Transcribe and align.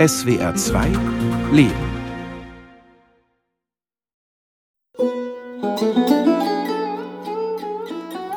SWR 0.00 0.54
2 0.54 0.86
Leben. 1.52 1.74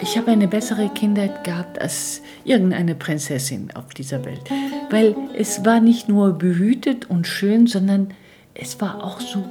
Ich 0.02 0.18
habe 0.18 0.32
eine 0.32 0.50
bessere 0.50 0.90
Kindheit 0.90 1.46
gehabt 1.46 1.80
als 1.80 2.22
irgendeine 2.44 2.96
Prinzessin 2.96 3.70
auf 3.76 3.94
dieser 3.94 4.26
Welt, 4.26 4.42
weil 4.90 5.16
es 5.38 5.64
war 5.64 5.80
nicht 5.80 6.10
nur 6.10 6.34
behütet 6.34 7.10
und 7.10 7.28
schön, 7.28 7.66
sondern 7.66 8.14
es 8.54 8.82
war 8.82 9.02
auch 9.02 9.22
so 9.22 9.46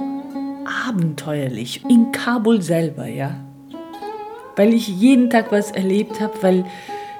abenteuerlich 0.86 1.82
in 1.88 2.12
Kabul 2.12 2.60
selber, 2.60 3.06
ja. 3.06 3.40
Weil 4.56 4.74
ich 4.74 4.86
jeden 4.86 5.30
Tag 5.30 5.50
was 5.50 5.70
erlebt 5.70 6.20
habe, 6.20 6.34
weil 6.42 6.66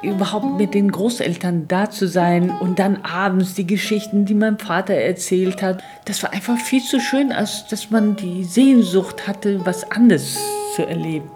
überhaupt 0.03 0.59
mit 0.59 0.75
den 0.75 0.91
Großeltern 0.91 1.69
da 1.69 1.91
zu 1.91 2.09
sein 2.09 2.51
und 2.51 2.79
dann 2.79 3.03
abends 3.03 3.55
die 3.55 3.67
Geschichten, 3.67 4.25
die 4.25 4.35
mein 4.35 4.59
Vater 4.59 4.95
erzählt 4.95 5.63
hat, 5.63 5.83
das 6.05 6.23
war 6.23 6.33
einfach 6.33 6.59
viel 6.59 6.83
zu 6.83 7.01
schön, 7.01 7.33
als 7.33 7.67
dass 7.69 7.91
man 7.91 8.17
die 8.17 8.45
Sehnsucht 8.45 9.27
hatte, 9.27 9.65
was 9.65 9.89
anderes 9.91 10.39
zu 10.75 10.87
erleben. 10.87 11.31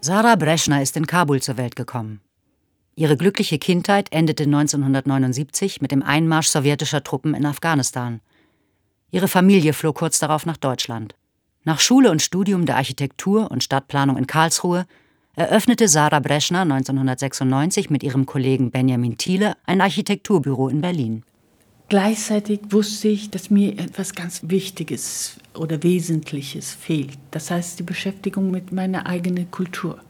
Sarah 0.00 0.36
Breschner 0.36 0.80
ist 0.80 0.96
in 0.96 1.06
Kabul 1.06 1.42
zur 1.42 1.56
Welt 1.56 1.74
gekommen. 1.74 2.20
Ihre 2.94 3.16
glückliche 3.16 3.58
Kindheit 3.58 4.08
endete 4.10 4.44
1979 4.44 5.80
mit 5.80 5.92
dem 5.92 6.02
Einmarsch 6.02 6.48
sowjetischer 6.48 7.02
Truppen 7.02 7.34
in 7.34 7.46
Afghanistan. 7.46 8.20
Ihre 9.10 9.28
Familie 9.28 9.72
floh 9.72 9.92
kurz 9.92 10.18
darauf 10.18 10.46
nach 10.46 10.56
Deutschland. 10.56 11.14
Nach 11.64 11.80
Schule 11.80 12.10
und 12.10 12.22
Studium 12.22 12.66
der 12.66 12.76
Architektur 12.76 13.50
und 13.50 13.64
Stadtplanung 13.64 14.16
in 14.16 14.26
Karlsruhe 14.26 14.86
eröffnete 15.38 15.86
Sarah 15.86 16.18
Breschner 16.18 16.62
1996 16.62 17.90
mit 17.90 18.02
ihrem 18.02 18.26
Kollegen 18.26 18.72
Benjamin 18.72 19.16
Thiele 19.16 19.54
ein 19.66 19.80
Architekturbüro 19.80 20.68
in 20.68 20.80
Berlin. 20.80 21.22
Gleichzeitig 21.88 22.60
wusste 22.70 23.08
ich, 23.08 23.30
dass 23.30 23.48
mir 23.48 23.78
etwas 23.78 24.14
ganz 24.14 24.40
Wichtiges 24.42 25.36
oder 25.54 25.82
Wesentliches 25.82 26.74
fehlt. 26.74 27.16
Das 27.30 27.50
heißt 27.50 27.78
die 27.78 27.84
Beschäftigung 27.84 28.50
mit 28.50 28.72
meiner 28.72 29.06
eigenen 29.06 29.50
Kultur. 29.50 30.00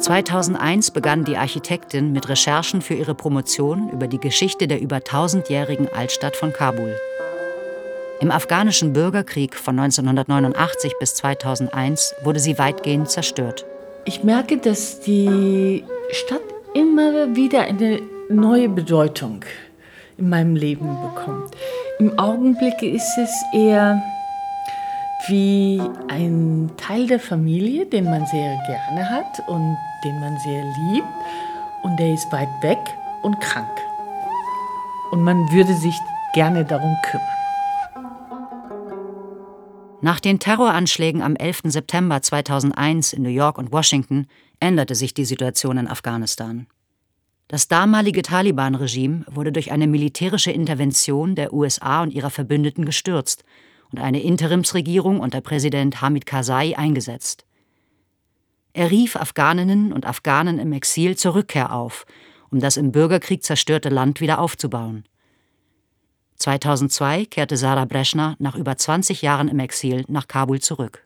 2001 0.00 0.90
begann 0.92 1.24
die 1.24 1.36
Architektin 1.36 2.12
mit 2.12 2.28
Recherchen 2.28 2.80
für 2.80 2.94
ihre 2.94 3.14
Promotion 3.14 3.90
über 3.90 4.06
die 4.06 4.18
Geschichte 4.18 4.66
der 4.66 4.80
über 4.80 5.04
tausendjährigen 5.04 5.88
Altstadt 5.92 6.36
von 6.36 6.52
Kabul. 6.52 6.96
Im 8.20 8.32
afghanischen 8.32 8.92
Bürgerkrieg 8.92 9.54
von 9.54 9.78
1989 9.78 10.94
bis 10.98 11.14
2001 11.14 12.16
wurde 12.24 12.40
sie 12.40 12.58
weitgehend 12.58 13.08
zerstört. 13.08 13.64
Ich 14.06 14.24
merke, 14.24 14.56
dass 14.56 15.00
die 15.00 15.84
Stadt 16.10 16.42
immer 16.74 17.36
wieder 17.36 17.60
eine 17.60 18.00
neue 18.28 18.68
Bedeutung 18.68 19.44
in 20.16 20.30
meinem 20.30 20.56
Leben 20.56 20.88
bekommt. 21.00 21.54
Im 22.00 22.18
Augenblick 22.18 22.82
ist 22.82 23.18
es 23.18 23.30
eher 23.54 24.02
wie 25.28 25.80
ein 26.08 26.70
Teil 26.76 27.06
der 27.06 27.20
Familie, 27.20 27.86
den 27.86 28.04
man 28.04 28.26
sehr 28.26 28.58
gerne 28.66 29.10
hat 29.10 29.46
und 29.46 29.76
den 30.04 30.18
man 30.18 30.36
sehr 30.40 30.64
liebt. 30.90 31.06
Und 31.84 31.96
der 32.00 32.14
ist 32.14 32.32
weit 32.32 32.48
weg 32.62 32.78
und 33.22 33.40
krank. 33.40 33.70
Und 35.12 35.22
man 35.22 35.36
würde 35.52 35.74
sich 35.74 35.94
gerne 36.34 36.64
darum 36.64 36.96
kümmern. 37.04 37.37
Nach 40.00 40.20
den 40.20 40.38
Terroranschlägen 40.38 41.22
am 41.22 41.34
11. 41.34 41.62
September 41.64 42.22
2001 42.22 43.12
in 43.14 43.22
New 43.22 43.30
York 43.30 43.58
und 43.58 43.72
Washington 43.72 44.28
änderte 44.60 44.94
sich 44.94 45.12
die 45.12 45.24
Situation 45.24 45.76
in 45.76 45.88
Afghanistan. 45.88 46.68
Das 47.48 47.66
damalige 47.66 48.22
Taliban-Regime 48.22 49.24
wurde 49.28 49.50
durch 49.50 49.72
eine 49.72 49.88
militärische 49.88 50.52
Intervention 50.52 51.34
der 51.34 51.52
USA 51.52 52.02
und 52.02 52.12
ihrer 52.12 52.30
Verbündeten 52.30 52.84
gestürzt 52.84 53.42
und 53.90 53.98
eine 53.98 54.22
Interimsregierung 54.22 55.18
unter 55.18 55.40
Präsident 55.40 56.00
Hamid 56.00 56.26
Karzai 56.26 56.78
eingesetzt. 56.78 57.44
Er 58.74 58.92
rief 58.92 59.16
Afghaninnen 59.16 59.92
und 59.92 60.06
Afghanen 60.06 60.60
im 60.60 60.72
Exil 60.72 61.16
zur 61.16 61.34
Rückkehr 61.34 61.72
auf, 61.72 62.06
um 62.50 62.60
das 62.60 62.76
im 62.76 62.92
Bürgerkrieg 62.92 63.42
zerstörte 63.42 63.88
Land 63.88 64.20
wieder 64.20 64.38
aufzubauen. 64.38 65.04
2002 66.38 67.26
kehrte 67.26 67.56
Sarah 67.56 67.84
Breschner 67.84 68.36
nach 68.38 68.54
über 68.54 68.76
20 68.76 69.22
Jahren 69.22 69.48
im 69.48 69.58
Exil 69.58 70.04
nach 70.08 70.28
Kabul 70.28 70.60
zurück. 70.60 71.04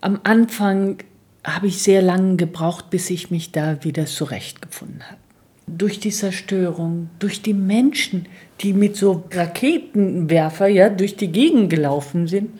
Am 0.00 0.20
Anfang 0.22 0.98
habe 1.44 1.66
ich 1.66 1.82
sehr 1.82 2.02
lange 2.02 2.36
gebraucht, 2.36 2.90
bis 2.90 3.10
ich 3.10 3.30
mich 3.30 3.52
da 3.52 3.82
wieder 3.84 4.06
zurechtgefunden 4.06 5.02
habe. 5.02 5.18
Durch 5.66 6.00
die 6.00 6.10
Zerstörung, 6.10 7.10
durch 7.18 7.42
die 7.42 7.54
Menschen, 7.54 8.26
die 8.60 8.72
mit 8.72 8.96
so 8.96 9.24
Raketenwerfer 9.30 10.68
ja 10.68 10.88
durch 10.88 11.16
die 11.16 11.30
Gegend 11.30 11.70
gelaufen 11.70 12.26
sind. 12.26 12.58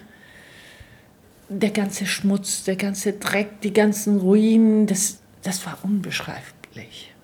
Der 1.49 1.71
ganze 1.71 2.05
Schmutz, 2.05 2.65
der 2.65 2.77
ganze 2.77 3.15
Dreck, 3.15 3.61
die 3.63 3.73
ganzen 3.73 4.19
Ruinen, 4.19 4.87
das, 4.87 5.21
das 5.43 5.65
war 5.65 5.79
unbeschreiblich. 5.83 7.15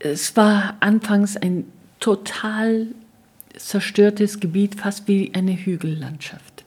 Es 0.00 0.36
war 0.36 0.76
anfangs 0.80 1.36
ein 1.36 1.64
total 2.00 2.88
zerstörtes 3.58 4.40
Gebiet, 4.40 4.76
fast 4.76 5.08
wie 5.08 5.32
eine 5.34 5.52
Hügellandschaft. 5.52 6.64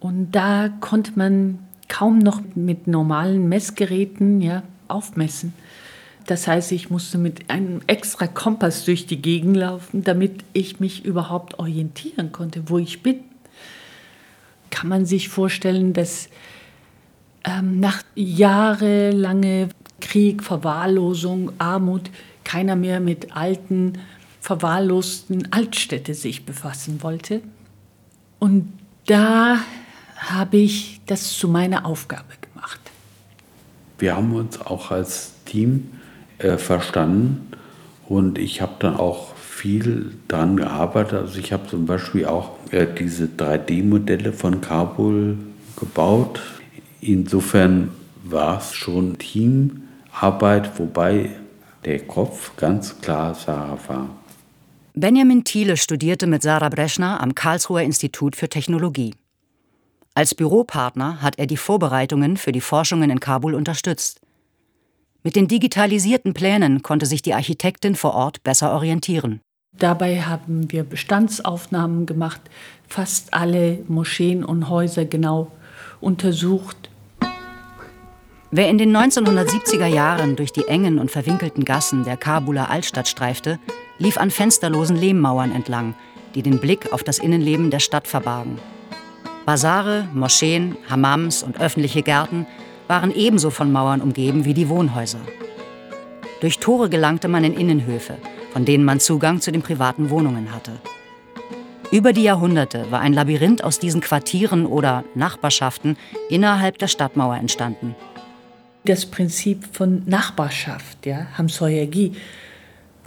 Und 0.00 0.32
da 0.32 0.68
konnte 0.80 1.12
man 1.16 1.58
kaum 1.88 2.18
noch 2.18 2.42
mit 2.54 2.86
normalen 2.86 3.48
Messgeräten 3.48 4.40
ja, 4.40 4.62
aufmessen. 4.88 5.54
Das 6.26 6.46
heißt, 6.46 6.72
ich 6.72 6.90
musste 6.90 7.18
mit 7.18 7.50
einem 7.50 7.80
extra 7.86 8.26
Kompass 8.26 8.84
durch 8.84 9.06
die 9.06 9.20
Gegend 9.20 9.56
laufen, 9.56 10.04
damit 10.04 10.44
ich 10.52 10.80
mich 10.80 11.04
überhaupt 11.04 11.58
orientieren 11.58 12.32
konnte, 12.32 12.68
wo 12.68 12.78
ich 12.78 13.02
bin. 13.02 13.20
Kann 14.70 14.88
man 14.88 15.04
sich 15.06 15.28
vorstellen, 15.28 15.92
dass 15.92 16.28
ähm, 17.44 17.78
nach 17.78 18.02
jahrelanger 18.14 19.68
Krieg, 20.00 20.42
Verwahrlosung, 20.42 21.52
Armut 21.58 22.10
keiner 22.42 22.76
mehr 22.76 23.00
mit 23.00 23.36
alten 23.36 23.94
verwahrlosten 24.44 25.50
Altstädte 25.52 26.12
sich 26.12 26.44
befassen 26.44 27.02
wollte. 27.02 27.40
Und 28.38 28.70
da 29.06 29.60
habe 30.18 30.58
ich 30.58 31.00
das 31.06 31.32
zu 31.32 31.48
meiner 31.48 31.86
Aufgabe 31.86 32.34
gemacht. 32.42 32.78
Wir 33.98 34.14
haben 34.14 34.34
uns 34.34 34.60
auch 34.60 34.90
als 34.90 35.32
Team 35.46 35.92
äh, 36.36 36.58
verstanden 36.58 37.52
und 38.06 38.36
ich 38.36 38.60
habe 38.60 38.74
dann 38.80 38.96
auch 38.96 39.34
viel 39.34 40.14
daran 40.28 40.58
gearbeitet. 40.58 41.20
Also 41.20 41.38
ich 41.38 41.50
habe 41.50 41.66
zum 41.66 41.86
Beispiel 41.86 42.26
auch 42.26 42.50
äh, 42.70 42.86
diese 42.86 43.24
3D-Modelle 43.24 44.34
von 44.34 44.60
Kabul 44.60 45.38
gebaut. 45.74 46.42
Insofern 47.00 47.92
war 48.22 48.58
es 48.58 48.74
schon 48.74 49.16
Teamarbeit, 49.16 50.78
wobei 50.78 51.30
der 51.86 52.00
Kopf 52.00 52.54
ganz 52.58 53.00
klar 53.00 53.34
Sarah 53.34 53.78
war. 53.88 54.10
Benjamin 54.96 55.42
Thiele 55.42 55.76
studierte 55.76 56.28
mit 56.28 56.42
Sarah 56.42 56.68
Breschner 56.68 57.20
am 57.20 57.34
Karlsruher 57.34 57.82
Institut 57.82 58.36
für 58.36 58.48
Technologie. 58.48 59.12
Als 60.14 60.36
Büropartner 60.36 61.20
hat 61.20 61.36
er 61.36 61.48
die 61.48 61.56
Vorbereitungen 61.56 62.36
für 62.36 62.52
die 62.52 62.60
Forschungen 62.60 63.10
in 63.10 63.18
Kabul 63.18 63.56
unterstützt. 63.56 64.20
Mit 65.24 65.34
den 65.34 65.48
digitalisierten 65.48 66.32
Plänen 66.32 66.82
konnte 66.82 67.06
sich 67.06 67.22
die 67.22 67.34
Architektin 67.34 67.96
vor 67.96 68.14
Ort 68.14 68.44
besser 68.44 68.72
orientieren. 68.72 69.40
Dabei 69.76 70.22
haben 70.22 70.70
wir 70.70 70.84
Bestandsaufnahmen 70.84 72.06
gemacht, 72.06 72.42
fast 72.86 73.34
alle 73.34 73.80
Moscheen 73.88 74.44
und 74.44 74.68
Häuser 74.68 75.06
genau 75.06 75.50
untersucht. 76.00 76.83
Wer 78.56 78.68
in 78.68 78.78
den 78.78 78.96
1970er 78.96 79.86
Jahren 79.86 80.36
durch 80.36 80.52
die 80.52 80.68
engen 80.68 81.00
und 81.00 81.10
verwinkelten 81.10 81.64
Gassen 81.64 82.04
der 82.04 82.16
Kabuler 82.16 82.70
Altstadt 82.70 83.08
streifte, 83.08 83.58
lief 83.98 84.16
an 84.16 84.30
fensterlosen 84.30 84.94
Lehmmauern 84.94 85.50
entlang, 85.50 85.96
die 86.36 86.42
den 86.42 86.60
Blick 86.60 86.92
auf 86.92 87.02
das 87.02 87.18
Innenleben 87.18 87.72
der 87.72 87.80
Stadt 87.80 88.06
verbargen. 88.06 88.60
Basare, 89.44 90.08
Moscheen, 90.14 90.76
Hammams 90.88 91.42
und 91.42 91.60
öffentliche 91.60 92.02
Gärten 92.02 92.46
waren 92.86 93.12
ebenso 93.12 93.50
von 93.50 93.72
Mauern 93.72 94.00
umgeben 94.00 94.44
wie 94.44 94.54
die 94.54 94.68
Wohnhäuser. 94.68 95.22
Durch 96.40 96.60
Tore 96.60 96.88
gelangte 96.88 97.26
man 97.26 97.42
in 97.42 97.54
Innenhöfe, 97.54 98.18
von 98.52 98.64
denen 98.64 98.84
man 98.84 99.00
Zugang 99.00 99.40
zu 99.40 99.50
den 99.50 99.62
privaten 99.62 100.10
Wohnungen 100.10 100.54
hatte. 100.54 100.80
Über 101.90 102.12
die 102.12 102.22
Jahrhunderte 102.22 102.86
war 102.92 103.00
ein 103.00 103.14
Labyrinth 103.14 103.64
aus 103.64 103.80
diesen 103.80 104.00
Quartieren 104.00 104.64
oder 104.64 105.02
Nachbarschaften 105.16 105.96
innerhalb 106.28 106.78
der 106.78 106.86
Stadtmauer 106.86 107.34
entstanden. 107.34 107.96
Das 108.86 109.06
Prinzip 109.06 109.66
von 109.72 110.02
Nachbarschaft, 110.04 111.06
ja, 111.06 111.26
Hamsoyagi, 111.38 112.12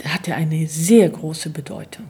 hatte 0.04 0.34
eine 0.34 0.66
sehr 0.66 1.08
große 1.08 1.50
Bedeutung. 1.50 2.06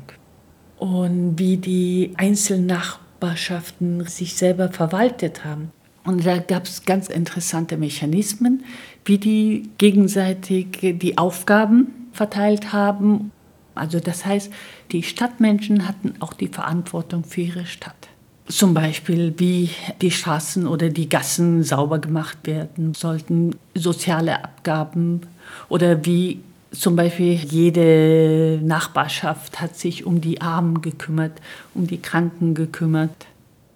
Und 0.79 1.39
wie 1.39 1.59
die 1.59 2.13
einzelnen 2.17 2.67
Nachbarschaften 2.67 4.07
sich 4.07 4.37
selber 4.37 4.71
verwaltet 4.71 5.45
haben. 5.45 5.71
Und 6.05 6.25
da 6.25 6.39
gab 6.39 6.65
es 6.65 6.85
ganz 6.85 7.09
interessante 7.09 7.77
Mechanismen, 7.77 8.65
wie 9.05 9.19
die 9.19 9.69
gegenseitig 9.77 10.79
die 10.81 11.19
Aufgaben 11.19 12.09
verteilt 12.13 12.73
haben. 12.73 13.33
Also 13.75 14.01
das 14.01 14.25
heißt, 14.25 14.51
die 14.93 15.03
Stadtmenschen 15.03 15.87
hatten 15.87 16.15
auch 16.21 16.33
die 16.33 16.49
Verantwortung 16.49 17.25
für 17.25 17.43
ihre 17.43 17.67
Stadt. 17.67 18.09
Zum 18.49 18.73
Beispiel, 18.73 19.35
wie 19.37 19.71
die 20.01 20.11
Straßen 20.11 20.67
oder 20.67 20.89
die 20.89 21.09
Gassen 21.09 21.63
sauber 21.63 21.99
gemacht 21.99 22.39
werden 22.45 22.95
sollten, 22.95 23.55
soziale 23.75 24.43
Abgaben 24.43 25.21
oder 25.69 26.05
wie 26.07 26.41
zum 26.71 26.97
Beispiel 26.97 27.35
jede 27.35 28.61
Nachbarschaft 28.63 29.61
hat 29.61 29.77
sich 29.77 30.05
um 30.05 30.21
die 30.21 30.41
Armen 30.41 30.81
gekümmert, 30.81 31.41
um 31.75 31.87
die 31.87 32.01
Kranken 32.01 32.55
gekümmert. 32.55 33.27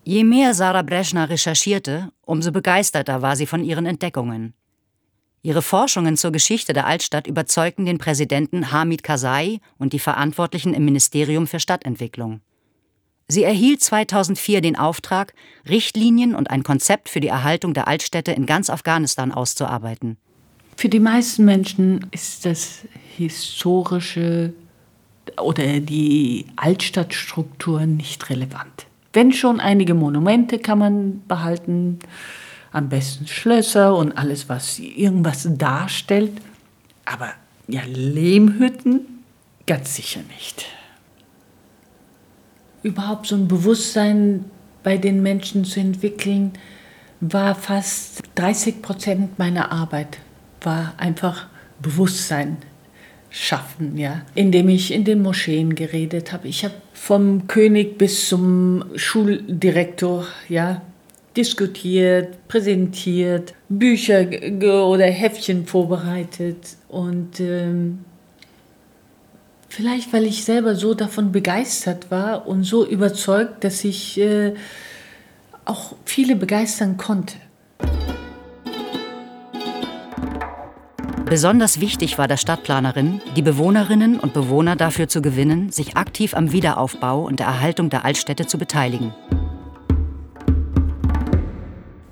Je 0.04 0.24
mehr 0.24 0.52
Sarah 0.54 0.82
Breschner 0.82 1.30
recherchierte, 1.30 2.10
umso 2.22 2.50
begeisterter 2.50 3.22
war 3.22 3.36
sie 3.36 3.46
von 3.46 3.64
ihren 3.64 3.86
Entdeckungen. 3.86 4.52
Ihre 5.42 5.62
Forschungen 5.62 6.16
zur 6.16 6.32
Geschichte 6.32 6.72
der 6.72 6.86
Altstadt 6.86 7.26
überzeugten 7.26 7.84
den 7.84 7.98
Präsidenten 7.98 8.72
Hamid 8.72 9.02
Karzai 9.02 9.60
und 9.78 9.92
die 9.92 9.98
Verantwortlichen 9.98 10.74
im 10.74 10.84
Ministerium 10.84 11.46
für 11.46 11.60
Stadtentwicklung. 11.60 12.40
Sie 13.32 13.44
erhielt 13.44 13.80
2004 13.80 14.60
den 14.60 14.76
Auftrag, 14.76 15.32
Richtlinien 15.66 16.34
und 16.34 16.50
ein 16.50 16.62
Konzept 16.62 17.08
für 17.08 17.20
die 17.20 17.28
Erhaltung 17.28 17.72
der 17.72 17.88
Altstädte 17.88 18.30
in 18.32 18.44
ganz 18.44 18.68
Afghanistan 18.68 19.32
auszuarbeiten. 19.32 20.18
Für 20.76 20.90
die 20.90 21.00
meisten 21.00 21.46
Menschen 21.46 22.06
ist 22.10 22.44
das 22.44 22.80
historische 23.16 24.52
oder 25.40 25.80
die 25.80 26.44
Altstadtstruktur 26.56 27.86
nicht 27.86 28.28
relevant. 28.28 28.86
Wenn 29.14 29.32
schon 29.32 29.60
einige 29.60 29.94
Monumente 29.94 30.58
kann 30.58 30.78
man 30.78 31.22
behalten, 31.26 32.00
am 32.70 32.90
besten 32.90 33.26
Schlösser 33.26 33.96
und 33.96 34.12
alles, 34.12 34.50
was 34.50 34.78
irgendwas 34.78 35.48
darstellt. 35.56 36.32
Aber 37.06 37.32
ja, 37.66 37.80
Lehmhütten 37.86 39.00
ganz 39.66 39.96
sicher 39.96 40.20
nicht. 40.36 40.66
Überhaupt 42.82 43.26
so 43.26 43.36
ein 43.36 43.48
Bewusstsein 43.48 44.44
bei 44.82 44.96
den 44.96 45.22
Menschen 45.22 45.64
zu 45.64 45.80
entwickeln, 45.80 46.52
war 47.20 47.54
fast 47.54 48.22
30 48.34 48.82
Prozent 48.82 49.38
meiner 49.38 49.70
Arbeit, 49.70 50.18
war 50.60 50.94
einfach 50.96 51.46
Bewusstsein 51.80 52.56
schaffen, 53.30 53.96
ja, 53.96 54.22
indem 54.34 54.68
ich 54.68 54.92
in 54.92 55.04
den 55.04 55.22
Moscheen 55.22 55.74
geredet 55.74 56.32
habe. 56.32 56.48
Ich 56.48 56.64
habe 56.64 56.74
vom 56.92 57.46
König 57.46 57.96
bis 57.96 58.28
zum 58.28 58.84
Schuldirektor, 58.94 60.26
ja, 60.48 60.82
diskutiert, 61.36 62.46
präsentiert, 62.48 63.54
Bücher 63.68 64.26
oder 64.86 65.06
Heftchen 65.06 65.66
vorbereitet 65.66 66.76
und 66.88 67.40
ähm, 67.40 68.00
vielleicht 69.72 70.12
weil 70.12 70.26
ich 70.26 70.44
selber 70.44 70.74
so 70.74 70.92
davon 70.92 71.32
begeistert 71.32 72.10
war 72.10 72.46
und 72.46 72.62
so 72.62 72.86
überzeugt, 72.86 73.64
dass 73.64 73.84
ich 73.84 74.20
äh, 74.20 74.52
auch 75.64 75.94
viele 76.04 76.36
begeistern 76.36 76.98
konnte. 76.98 77.36
Besonders 81.24 81.80
wichtig 81.80 82.18
war 82.18 82.28
der 82.28 82.36
Stadtplanerin, 82.36 83.22
die 83.34 83.40
Bewohnerinnen 83.40 84.20
und 84.20 84.34
Bewohner 84.34 84.76
dafür 84.76 85.08
zu 85.08 85.22
gewinnen, 85.22 85.72
sich 85.72 85.96
aktiv 85.96 86.34
am 86.34 86.52
Wiederaufbau 86.52 87.24
und 87.24 87.40
der 87.40 87.46
Erhaltung 87.46 87.88
der 87.88 88.04
Altstädte 88.04 88.46
zu 88.46 88.58
beteiligen. 88.58 89.14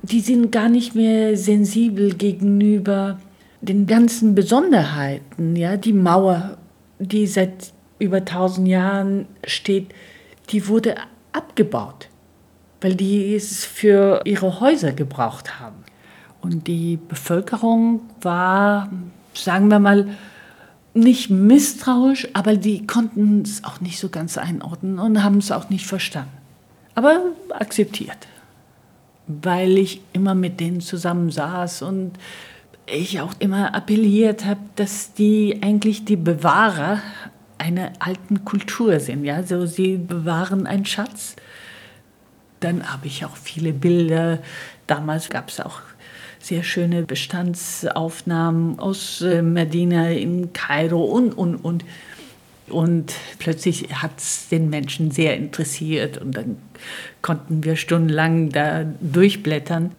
Die 0.00 0.20
sind 0.20 0.50
gar 0.50 0.70
nicht 0.70 0.94
mehr 0.94 1.36
sensibel 1.36 2.14
gegenüber 2.14 3.20
den 3.60 3.86
ganzen 3.86 4.34
Besonderheiten. 4.34 5.54
Ja? 5.54 5.76
Die 5.76 5.92
Mauer, 5.92 6.56
die 7.00 7.26
seit 7.26 7.72
über 7.98 8.24
tausend 8.24 8.68
Jahren 8.68 9.26
steht, 9.44 9.92
die 10.50 10.68
wurde 10.68 10.94
abgebaut, 11.32 12.08
weil 12.80 12.94
die 12.94 13.34
es 13.34 13.64
für 13.64 14.22
ihre 14.24 14.60
Häuser 14.60 14.92
gebraucht 14.92 15.58
haben. 15.58 15.84
Und 16.40 16.66
die 16.66 16.96
Bevölkerung 16.96 18.00
war, 18.20 18.90
sagen 19.34 19.68
wir 19.68 19.78
mal, 19.78 20.08
nicht 20.92 21.30
misstrauisch, 21.30 22.28
aber 22.32 22.56
die 22.56 22.86
konnten 22.86 23.42
es 23.42 23.64
auch 23.64 23.80
nicht 23.80 23.98
so 23.98 24.08
ganz 24.08 24.38
einordnen 24.38 24.98
und 24.98 25.22
haben 25.22 25.38
es 25.38 25.52
auch 25.52 25.70
nicht 25.70 25.86
verstanden. 25.86 26.30
Aber 26.94 27.20
akzeptiert, 27.50 28.26
weil 29.26 29.78
ich 29.78 30.00
immer 30.12 30.34
mit 30.34 30.58
denen 30.58 30.80
zusammen 30.80 31.30
saß 31.30 31.82
und 31.82 32.12
ich 32.92 33.20
auch 33.20 33.34
immer 33.38 33.74
appelliert 33.74 34.44
habe, 34.44 34.60
dass 34.76 35.14
die 35.14 35.60
eigentlich 35.62 36.04
die 36.04 36.16
Bewahrer 36.16 37.00
einer 37.58 37.92
alten 37.98 38.44
Kultur 38.44 39.00
sind. 39.00 39.24
Ja? 39.24 39.42
So, 39.42 39.66
sie 39.66 39.96
bewahren 39.96 40.66
einen 40.66 40.86
Schatz. 40.86 41.36
Dann 42.60 42.92
habe 42.92 43.06
ich 43.06 43.24
auch 43.24 43.36
viele 43.36 43.72
Bilder. 43.72 44.38
Damals 44.86 45.28
gab 45.30 45.48
es 45.48 45.60
auch 45.60 45.80
sehr 46.38 46.62
schöne 46.62 47.02
Bestandsaufnahmen 47.02 48.78
aus 48.78 49.20
äh, 49.20 49.42
Medina 49.42 50.10
in 50.10 50.52
Kairo 50.52 51.04
und, 51.04 51.32
und, 51.32 51.56
und. 51.56 51.84
Und 52.68 53.14
plötzlich 53.38 53.92
hat 53.94 54.18
es 54.18 54.48
den 54.48 54.70
Menschen 54.70 55.10
sehr 55.10 55.36
interessiert 55.36 56.18
und 56.18 56.36
dann 56.36 56.56
konnten 57.20 57.64
wir 57.64 57.76
stundenlang 57.76 58.50
da 58.50 58.84
durchblättern. 59.00 59.92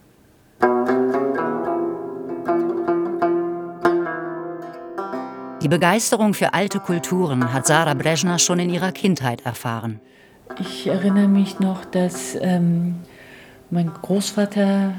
Die 5.61 5.67
Begeisterung 5.67 6.33
für 6.33 6.55
alte 6.55 6.79
Kulturen 6.79 7.53
hat 7.53 7.67
Sarah 7.67 7.93
Brezhna 7.93 8.39
schon 8.39 8.57
in 8.57 8.71
ihrer 8.71 8.91
Kindheit 8.91 9.45
erfahren. 9.45 9.99
Ich 10.59 10.87
erinnere 10.87 11.27
mich 11.27 11.59
noch, 11.59 11.85
dass 11.85 12.35
ähm, 12.41 12.95
mein 13.69 13.91
Großvater 13.93 14.95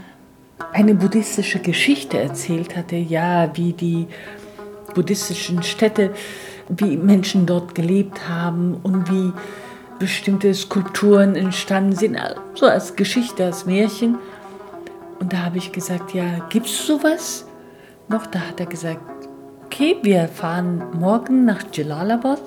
eine 0.72 0.94
buddhistische 0.94 1.58
Geschichte 1.58 2.20
erzählt 2.20 2.76
hatte, 2.76 2.94
ja, 2.94 3.50
wie 3.56 3.72
die 3.72 4.06
buddhistischen 4.94 5.64
Städte, 5.64 6.14
wie 6.68 6.96
Menschen 6.96 7.44
dort 7.44 7.74
gelebt 7.74 8.28
haben 8.28 8.76
und 8.84 9.10
wie 9.10 9.32
bestimmte 9.98 10.54
Skulpturen 10.54 11.34
entstanden 11.34 11.96
sind, 11.96 12.16
so 12.54 12.66
als 12.66 12.94
Geschichte, 12.94 13.46
als 13.46 13.66
Märchen. 13.66 14.16
Und 15.18 15.32
da 15.32 15.38
habe 15.38 15.58
ich 15.58 15.72
gesagt, 15.72 16.14
ja, 16.14 16.38
gibt 16.50 16.66
es 16.66 16.86
sowas 16.86 17.46
noch? 18.08 18.26
Da 18.26 18.38
hat 18.40 18.60
er 18.60 18.66
gesagt, 18.66 19.11
okay, 19.72 19.96
wir 20.02 20.28
fahren 20.28 20.82
morgen 20.92 21.46
nach 21.46 21.64
Jalalabad. 21.72 22.42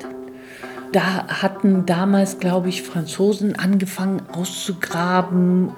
Da 0.92 1.27
hatten 1.27 1.88
damals, 1.88 2.39
glaube 2.39 2.70
ich, 2.70 2.84
Franzosen 2.84 3.58
angefangen 3.58 4.22
auszugraben 4.32 5.70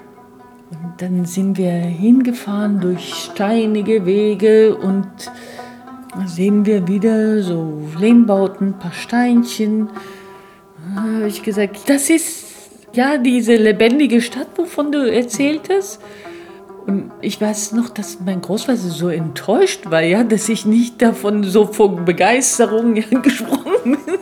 und 0.70 0.92
dann 0.98 1.24
sind 1.24 1.56
wir 1.56 1.70
hingefahren 1.70 2.80
durch 2.80 3.14
steinige 3.14 4.04
Wege 4.04 4.76
und 4.76 5.08
sehen 6.26 6.66
wir 6.66 6.86
wieder 6.86 7.42
so 7.42 7.80
Lehmbauten, 7.98 8.68
ein 8.68 8.78
paar 8.78 8.92
Steinchen. 8.92 9.88
Da 10.94 11.02
habe 11.02 11.28
ich 11.28 11.42
gesagt, 11.42 11.88
das 11.88 12.10
ist 12.10 12.44
ja 12.92 13.16
diese 13.16 13.56
lebendige 13.56 14.20
Stadt, 14.20 14.48
wovon 14.56 14.92
du 14.92 15.10
erzählt 15.10 15.70
hast. 15.70 16.00
Und 16.88 17.10
ich 17.20 17.38
weiß 17.38 17.72
noch, 17.72 17.90
dass 17.90 18.18
mein 18.24 18.40
Großvater 18.40 18.78
so 18.78 19.10
enttäuscht 19.10 19.90
war, 19.90 20.00
ja, 20.00 20.24
dass 20.24 20.48
ich 20.48 20.64
nicht 20.64 21.02
davon 21.02 21.44
so 21.44 21.66
von 21.66 22.06
Begeisterung 22.06 22.96
ja, 23.10 23.18
gesprochen 23.20 23.98
bin 24.06 24.18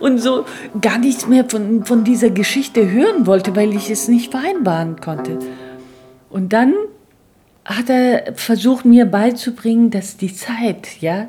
und 0.00 0.18
so 0.18 0.44
gar 0.80 0.98
nichts 0.98 1.28
mehr 1.28 1.44
von, 1.48 1.84
von 1.84 2.02
dieser 2.02 2.30
Geschichte 2.30 2.90
hören 2.90 3.28
wollte, 3.28 3.54
weil 3.54 3.72
ich 3.72 3.88
es 3.88 4.08
nicht 4.08 4.32
vereinbaren 4.32 4.96
konnte. 5.00 5.38
Und 6.28 6.52
dann 6.52 6.74
hat 7.64 7.88
er 7.88 8.34
versucht, 8.34 8.84
mir 8.84 9.06
beizubringen, 9.06 9.90
dass 9.90 10.16
die 10.16 10.34
Zeit, 10.34 11.00
ja, 11.00 11.28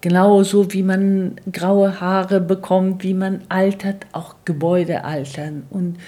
genauso 0.00 0.72
wie 0.72 0.84
man 0.84 1.36
graue 1.52 2.00
Haare 2.00 2.40
bekommt, 2.40 3.04
wie 3.04 3.12
man 3.12 3.42
altert, 3.50 4.06
auch 4.12 4.36
Gebäude 4.46 5.04
altern 5.04 5.64
und 5.68 5.98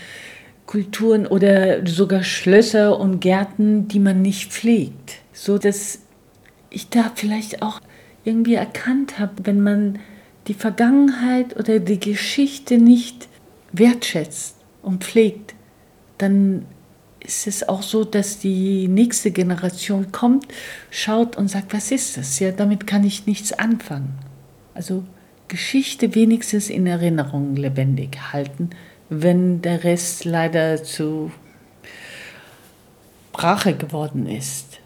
Kulturen 0.70 1.26
oder 1.26 1.84
sogar 1.84 2.22
Schlösser 2.22 3.00
und 3.00 3.18
Gärten, 3.18 3.88
die 3.88 3.98
man 3.98 4.22
nicht 4.22 4.52
pflegt. 4.52 5.16
So 5.32 5.58
dass 5.58 5.98
ich 6.70 6.88
da 6.88 7.10
vielleicht 7.12 7.60
auch 7.60 7.80
irgendwie 8.22 8.54
erkannt 8.54 9.18
habe, 9.18 9.32
wenn 9.42 9.60
man 9.60 9.98
die 10.46 10.54
Vergangenheit 10.54 11.58
oder 11.58 11.80
die 11.80 11.98
Geschichte 11.98 12.78
nicht 12.78 13.26
wertschätzt 13.72 14.58
und 14.80 15.02
pflegt, 15.02 15.56
dann 16.18 16.66
ist 17.18 17.48
es 17.48 17.68
auch 17.68 17.82
so, 17.82 18.04
dass 18.04 18.38
die 18.38 18.86
nächste 18.86 19.32
Generation 19.32 20.12
kommt, 20.12 20.46
schaut 20.90 21.36
und 21.36 21.48
sagt, 21.48 21.74
was 21.74 21.90
ist 21.90 22.16
das? 22.16 22.38
Ja, 22.38 22.52
damit 22.52 22.86
kann 22.86 23.02
ich 23.02 23.26
nichts 23.26 23.52
anfangen. 23.52 24.20
Also 24.74 25.02
Geschichte 25.48 26.14
wenigstens 26.14 26.70
in 26.70 26.86
Erinnerung 26.86 27.56
lebendig 27.56 28.32
halten, 28.32 28.70
wenn 29.10 29.60
der 29.60 29.82
Rest 29.82 30.24
leider 30.24 30.82
zu 30.84 31.32
Brache 33.32 33.76
geworden 33.76 34.26
ist. 34.26 34.78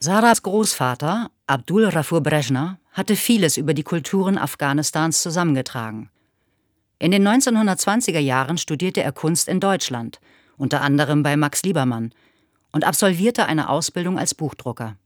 Sarahs 0.00 0.42
Großvater, 0.42 1.30
Abdul 1.46 1.84
Rafur 1.84 2.22
Brezhna, 2.22 2.78
hatte 2.92 3.16
vieles 3.16 3.56
über 3.58 3.74
die 3.74 3.82
Kulturen 3.82 4.38
Afghanistans 4.38 5.22
zusammengetragen. 5.22 6.10
In 6.98 7.10
den 7.10 7.26
1920er 7.26 8.18
Jahren 8.18 8.58
studierte 8.58 9.02
er 9.02 9.12
Kunst 9.12 9.46
in 9.46 9.60
Deutschland, 9.60 10.18
unter 10.56 10.80
anderem 10.80 11.22
bei 11.22 11.36
Max 11.36 11.62
Liebermann, 11.62 12.12
und 12.72 12.84
absolvierte 12.84 13.46
eine 13.46 13.68
Ausbildung 13.68 14.18
als 14.18 14.34
Buchdrucker. 14.34 14.96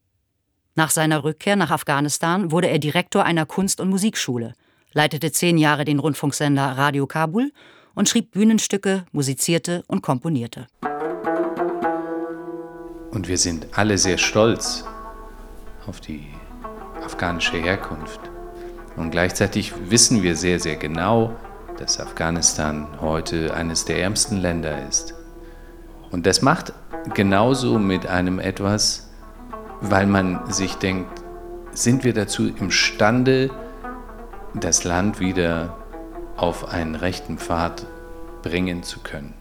Nach 0.77 0.91
seiner 0.91 1.25
Rückkehr 1.25 1.57
nach 1.57 1.71
Afghanistan 1.71 2.53
wurde 2.53 2.69
er 2.69 2.79
Direktor 2.79 3.25
einer 3.25 3.47
Kunst- 3.47 3.81
und 3.81 3.89
Musikschule, 3.89 4.55
leitete 4.97 5.31
zehn 5.31 5.59
Jahre 5.59 5.85
den 5.85 5.99
Rundfunksender 5.99 6.63
Radio 6.63 7.07
Kabul 7.07 7.53
und 7.95 8.09
schrieb 8.09 8.31
Bühnenstücke, 8.31 9.05
musizierte 9.13 9.85
und 9.89 10.01
komponierte. 10.01 10.69
Und 13.11 13.29
wir 13.29 13.37
sind 13.37 13.67
alle 13.73 13.99
sehr 13.99 14.17
stolz 14.17 14.87
auf 15.87 16.01
die 16.01 16.27
afghanische 17.05 17.59
Herkunft. 17.59 18.21
Und 18.97 19.11
gleichzeitig 19.11 19.75
wissen 19.91 20.23
wir 20.23 20.35
sehr, 20.35 20.61
sehr 20.61 20.77
genau, 20.77 21.37
dass 21.77 22.01
Afghanistan 22.01 22.89
heute 22.99 23.53
eines 23.53 23.85
der 23.85 24.01
ärmsten 24.01 24.39
Länder 24.39 24.89
ist. 24.89 25.13
Und 26.11 26.25
das 26.25 26.41
macht 26.41 26.73
genauso 27.13 27.79
mit 27.79 28.07
einem 28.07 28.39
etwas, 28.39 29.11
weil 29.83 30.07
man 30.07 30.51
sich 30.51 30.77
denkt, 30.77 31.21
sind 31.73 32.03
wir 32.03 32.15
dazu 32.15 32.49
imstande, 32.49 33.51
das 34.61 34.85
Land 34.85 35.21
wieder 35.21 35.77
auf 36.37 36.69
einen 36.69 36.95
rechten 36.95 37.39
Pfad 37.39 37.87
bringen 38.43 38.83
zu 38.83 39.01
können. 39.01 39.35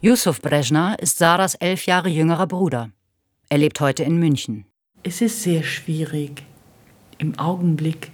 Yusuf 0.00 0.40
Brezhna 0.40 0.94
ist 0.94 1.18
Saras 1.18 1.54
elf 1.56 1.86
Jahre 1.86 2.08
jüngerer 2.08 2.46
Bruder. 2.46 2.90
Er 3.48 3.58
lebt 3.58 3.80
heute 3.80 4.04
in 4.04 4.18
München. 4.18 4.66
Es 5.02 5.20
ist 5.20 5.42
sehr 5.42 5.62
schwierig, 5.62 6.44
im 7.18 7.38
Augenblick 7.38 8.10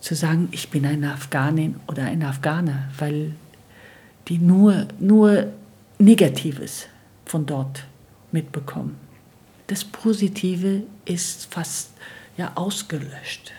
zu 0.00 0.14
sagen, 0.14 0.48
ich 0.50 0.70
bin 0.70 0.86
eine 0.86 1.12
Afghanin 1.12 1.76
oder 1.86 2.04
ein 2.04 2.22
Afghaner, 2.22 2.88
weil 2.98 3.34
die 4.28 4.38
nur, 4.38 4.86
nur 4.98 5.48
Negatives 5.98 6.86
von 7.26 7.44
dort 7.44 7.84
mitbekommen. 8.32 8.96
Das 9.66 9.84
Positive 9.84 10.82
ist 11.04 11.52
fast 11.52 11.90
ja, 12.36 12.52
ausgelöscht. 12.54 13.52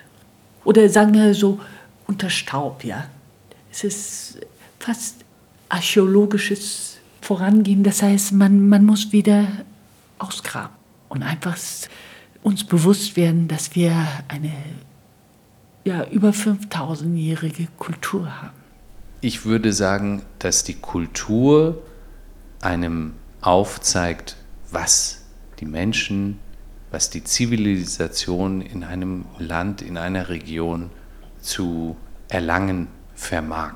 Oder 0.64 0.90
sagen 0.90 1.14
wir 1.14 1.34
so, 1.34 1.60
unter 2.12 2.30
Staub, 2.30 2.84
ja. 2.84 3.06
Es 3.72 3.86
ist 3.86 4.42
fast 4.80 5.24
archäologisches 5.70 6.98
Vorangehen. 7.22 7.84
Das 7.84 8.02
heißt, 8.02 8.34
man, 8.34 8.68
man 8.68 8.84
muss 8.84 9.14
wieder 9.14 9.48
ausgraben 10.20 10.76
und 11.08 11.24
einfach 11.24 11.58
uns 12.44 12.66
bewusst 12.66 13.16
werden, 13.16 13.48
dass 13.48 13.76
wir 13.76 13.96
eine 14.28 14.52
ja, 15.86 16.06
über 16.10 16.32
5000-jährige 16.32 17.68
Kultur 17.80 18.42
haben. 18.42 18.58
Ich 19.22 19.46
würde 19.46 19.72
sagen, 19.72 20.24
dass 20.40 20.66
die 20.66 20.76
Kultur 20.76 21.82
einem 22.60 23.14
aufzeigt, 23.40 24.36
was 24.70 25.24
die 25.62 25.66
Menschen, 25.66 26.40
was 26.92 27.10
die 27.10 27.24
Zivilisation 27.24 28.60
in 28.60 28.84
einem 28.84 29.26
Land, 29.40 29.82
in 29.82 29.98
einer 29.98 30.28
Region 30.28 30.90
zu 31.42 31.96
erlangen 32.30 32.88
vermag. 33.14 33.74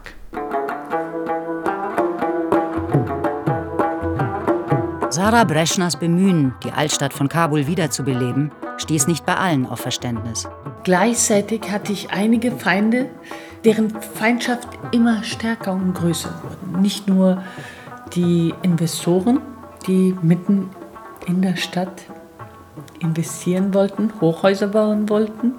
Sarah 5.10 5.46
Breschners 5.46 5.98
Bemühen, 5.98 6.54
die 6.64 6.72
Altstadt 6.72 7.14
von 7.14 7.30
Kabul 7.30 7.68
wiederzubeleben, 7.68 8.52
stieß 8.78 9.08
nicht 9.08 9.26
bei 9.26 9.36
allen 9.36 9.66
auf 9.66 9.80
Verständnis. 9.80 10.48
Gleichzeitig 10.84 11.72
hatte 11.72 11.94
ich 11.94 12.12
einige 12.12 12.52
Feinde, 12.52 13.10
deren 13.64 13.90
Feindschaft 13.90 14.68
immer 14.92 15.24
stärker 15.24 15.72
und 15.72 15.94
größer 15.94 16.34
wurde. 16.44 16.82
Nicht 16.82 17.08
nur 17.08 17.44
die 18.14 18.54
Investoren, 18.62 19.40
die 19.88 20.16
mitten 20.22 20.70
in 21.28 21.42
der 21.42 21.56
Stadt 21.56 22.04
investieren 23.00 23.74
wollten, 23.74 24.12
Hochhäuser 24.20 24.68
bauen 24.68 25.10
wollten, 25.10 25.54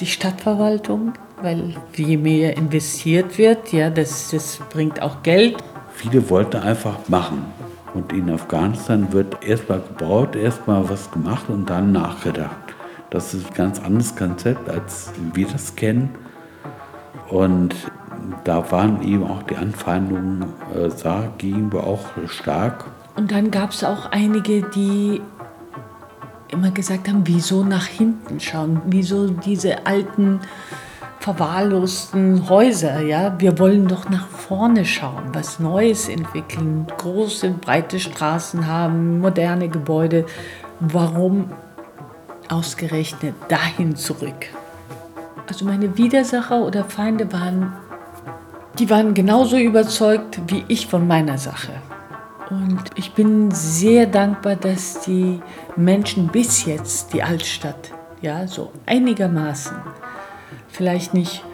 die 0.00 0.06
Stadtverwaltung, 0.06 1.12
weil 1.42 1.74
je 1.94 2.16
mehr 2.16 2.56
investiert 2.56 3.38
wird, 3.38 3.72
ja, 3.72 3.90
das, 3.90 4.30
das 4.30 4.58
bringt 4.70 5.02
auch 5.02 5.22
Geld. 5.22 5.56
Viele 5.94 6.28
wollten 6.30 6.58
einfach 6.58 7.08
machen. 7.08 7.44
Und 7.94 8.12
in 8.12 8.28
Afghanistan 8.30 9.12
wird 9.12 9.42
erstmal 9.42 9.80
gebaut, 9.80 10.36
erstmal 10.36 10.88
was 10.88 11.10
gemacht 11.10 11.48
und 11.48 11.70
dann 11.70 11.92
nachgedacht. 11.92 12.74
Das 13.10 13.32
ist 13.32 13.46
ein 13.46 13.54
ganz 13.54 13.80
anderes 13.80 14.14
Konzept, 14.14 14.68
als 14.68 15.12
wir 15.32 15.46
das 15.46 15.74
kennen. 15.76 16.14
Und 17.28 17.74
da 18.44 18.70
waren 18.70 19.02
eben 19.02 19.24
auch 19.24 19.42
die 19.44 19.56
Anfeindungen 19.56 20.44
äh, 20.74 20.90
gegenüber 21.38 21.86
auch 21.86 22.04
stark. 22.26 22.84
Und 23.16 23.32
dann 23.32 23.50
gab 23.50 23.70
es 23.70 23.82
auch 23.82 24.10
einige, 24.10 24.62
die 24.62 25.22
immer 26.50 26.70
gesagt 26.70 27.08
haben, 27.08 27.22
wieso 27.24 27.64
nach 27.64 27.86
hinten 27.86 28.40
schauen, 28.40 28.80
wieso 28.86 29.28
diese 29.28 29.86
alten 29.86 30.40
verwahrlosten 31.20 32.48
Häuser, 32.48 33.00
ja, 33.00 33.34
wir 33.40 33.58
wollen 33.58 33.88
doch 33.88 34.08
nach 34.08 34.28
vorne 34.28 34.84
schauen, 34.84 35.30
was 35.32 35.58
Neues 35.58 36.08
entwickeln, 36.08 36.86
große, 36.98 37.50
breite 37.50 37.98
Straßen 37.98 38.66
haben, 38.66 39.18
moderne 39.18 39.68
Gebäude. 39.68 40.26
Warum 40.78 41.50
ausgerechnet 42.48 43.34
dahin 43.48 43.96
zurück? 43.96 44.46
Also 45.48 45.64
meine 45.64 45.96
Widersacher 45.96 46.62
oder 46.62 46.84
Feinde 46.84 47.32
waren, 47.32 47.72
die 48.78 48.88
waren 48.90 49.14
genauso 49.14 49.56
überzeugt 49.56 50.40
wie 50.46 50.64
ich 50.68 50.86
von 50.86 51.08
meiner 51.08 51.38
Sache. 51.38 51.72
Und 52.50 52.84
ich 52.94 53.12
bin 53.12 53.50
sehr 53.50 54.06
dankbar, 54.06 54.54
dass 54.54 55.00
die 55.00 55.40
Menschen 55.74 56.28
bis 56.28 56.64
jetzt 56.64 57.12
die 57.12 57.22
Altstadt, 57.22 57.92
ja, 58.22 58.46
so 58.46 58.70
einigermaßen, 58.86 59.76
vielleicht 60.68 61.12
nicht 61.12 61.44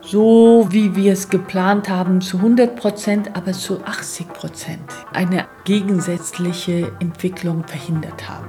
so, 0.00 0.66
wie 0.70 0.96
wir 0.96 1.12
es 1.12 1.30
geplant 1.30 1.88
haben, 1.88 2.20
zu 2.20 2.38
100 2.38 2.76
Prozent, 2.76 3.36
aber 3.36 3.52
zu 3.52 3.84
80 3.84 4.28
Prozent 4.28 4.82
eine 5.12 5.46
gegensätzliche 5.64 6.92
Entwicklung 7.00 7.64
verhindert 7.64 8.28
haben. 8.28 8.48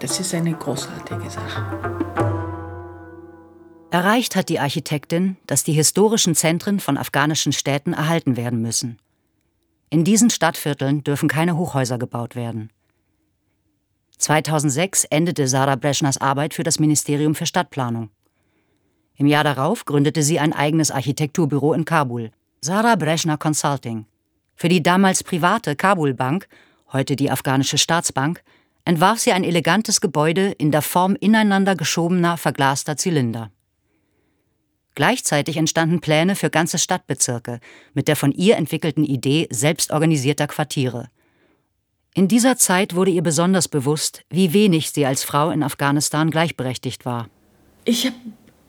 Das 0.00 0.18
ist 0.18 0.34
eine 0.34 0.52
großartige 0.52 1.30
Sache. 1.30 1.62
Erreicht 3.90 4.34
hat 4.34 4.48
die 4.48 4.60
Architektin, 4.60 5.36
dass 5.46 5.62
die 5.62 5.72
historischen 5.72 6.34
Zentren 6.34 6.80
von 6.80 6.98
afghanischen 6.98 7.52
Städten 7.52 7.92
erhalten 7.92 8.36
werden 8.36 8.60
müssen. 8.60 8.98
In 9.88 10.04
diesen 10.04 10.30
Stadtvierteln 10.30 11.04
dürfen 11.04 11.28
keine 11.28 11.56
Hochhäuser 11.56 11.98
gebaut 11.98 12.34
werden. 12.34 12.70
2006 14.18 15.04
endete 15.04 15.46
Sarah 15.46 15.76
Breschners 15.76 16.18
Arbeit 16.18 16.54
für 16.54 16.64
das 16.64 16.80
Ministerium 16.80 17.34
für 17.34 17.46
Stadtplanung. 17.46 18.10
Im 19.14 19.26
Jahr 19.26 19.44
darauf 19.44 19.84
gründete 19.84 20.22
sie 20.22 20.40
ein 20.40 20.52
eigenes 20.52 20.90
Architekturbüro 20.90 21.72
in 21.72 21.84
Kabul, 21.84 22.30
Sarah 22.60 22.96
Breschner 22.96 23.38
Consulting. 23.38 24.06
Für 24.56 24.68
die 24.68 24.82
damals 24.82 25.22
private 25.22 25.76
Kabul 25.76 26.14
Bank, 26.14 26.48
heute 26.92 27.14
die 27.14 27.30
afghanische 27.30 27.78
Staatsbank, 27.78 28.42
entwarf 28.84 29.20
sie 29.20 29.32
ein 29.32 29.44
elegantes 29.44 30.00
Gebäude 30.00 30.52
in 30.52 30.72
der 30.72 30.82
Form 30.82 31.16
ineinander 31.18 31.76
geschobener 31.76 32.36
verglaster 32.36 32.96
Zylinder. 32.96 33.50
Gleichzeitig 34.96 35.58
entstanden 35.58 36.00
Pläne 36.00 36.34
für 36.36 36.48
ganze 36.48 36.78
Stadtbezirke 36.78 37.60
mit 37.92 38.08
der 38.08 38.16
von 38.16 38.32
ihr 38.32 38.56
entwickelten 38.56 39.04
Idee 39.04 39.46
selbstorganisierter 39.50 40.46
Quartiere. 40.46 41.10
In 42.14 42.28
dieser 42.28 42.56
Zeit 42.56 42.94
wurde 42.94 43.10
ihr 43.10 43.22
besonders 43.22 43.68
bewusst, 43.68 44.22
wie 44.30 44.54
wenig 44.54 44.90
sie 44.90 45.04
als 45.04 45.22
Frau 45.22 45.50
in 45.50 45.62
Afghanistan 45.62 46.30
gleichberechtigt 46.30 47.04
war. 47.04 47.28
Ich 47.84 48.06
habe 48.06 48.16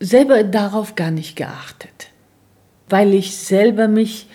selber 0.01 0.43
darauf 0.43 0.95
gar 0.95 1.11
nicht 1.11 1.37
geachtet, 1.37 2.11
weil 2.89 3.13
ich 3.13 3.37
selber 3.37 3.87
mich 3.87 4.27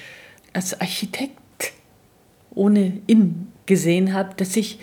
als 0.55 0.81
Architekt 0.81 1.73
ohne 2.55 3.03
in 3.07 3.49
gesehen 3.67 4.15
habe, 4.15 4.35
dass 4.37 4.57
ich 4.57 4.79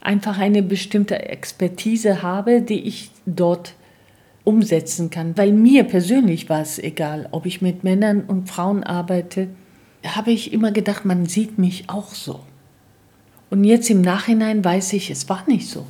einfach 0.00 0.38
eine 0.38 0.62
bestimmte 0.62 1.18
Expertise 1.18 2.22
habe, 2.22 2.62
die 2.62 2.82
ich 2.82 3.10
dort 3.26 3.74
umsetzen 4.44 5.10
kann. 5.10 5.36
Weil 5.36 5.52
mir 5.52 5.84
persönlich 5.84 6.48
war 6.48 6.60
es 6.60 6.78
egal, 6.78 7.28
ob 7.30 7.46
ich 7.46 7.62
mit 7.62 7.84
Männern 7.84 8.22
und 8.22 8.48
Frauen 8.48 8.82
arbeite, 8.82 9.48
habe 10.04 10.32
ich 10.32 10.52
immer 10.52 10.72
gedacht, 10.72 11.04
man 11.04 11.26
sieht 11.26 11.58
mich 11.58 11.88
auch 11.88 12.14
so. 12.14 12.40
Und 13.50 13.64
jetzt 13.64 13.90
im 13.90 14.00
Nachhinein 14.00 14.64
weiß 14.64 14.94
ich, 14.94 15.10
es 15.10 15.28
war 15.28 15.44
nicht 15.46 15.68
so. 15.68 15.86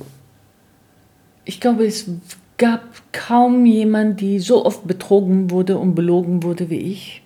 Ich 1.45 1.59
glaube, 1.59 1.85
es 1.85 2.09
gab 2.57 2.81
kaum 3.11 3.65
jemand, 3.65 4.21
die 4.21 4.39
so 4.39 4.65
oft 4.65 4.85
betrogen 4.85 5.49
wurde 5.49 5.77
und 5.77 5.95
belogen 5.95 6.43
wurde 6.43 6.69
wie 6.69 6.79
ich. 6.79 7.21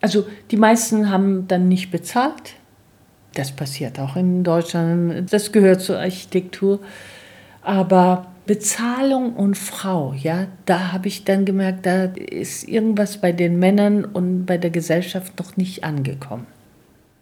Also 0.00 0.26
die 0.50 0.56
meisten 0.56 1.10
haben 1.10 1.48
dann 1.48 1.68
nicht 1.68 1.90
bezahlt. 1.90 2.54
Das 3.34 3.50
passiert 3.50 3.98
auch 3.98 4.16
in 4.16 4.44
Deutschland. 4.44 5.32
Das 5.32 5.50
gehört 5.50 5.80
zur 5.80 5.98
Architektur. 5.98 6.80
Aber 7.62 8.26
Bezahlung 8.46 9.34
und 9.34 9.56
Frau, 9.56 10.12
ja, 10.12 10.48
da 10.66 10.92
habe 10.92 11.08
ich 11.08 11.24
dann 11.24 11.46
gemerkt, 11.46 11.86
da 11.86 12.04
ist 12.04 12.68
irgendwas 12.68 13.18
bei 13.18 13.32
den 13.32 13.58
Männern 13.58 14.04
und 14.04 14.44
bei 14.44 14.58
der 14.58 14.70
Gesellschaft 14.70 15.38
noch 15.38 15.56
nicht 15.56 15.82
angekommen. 15.82 16.46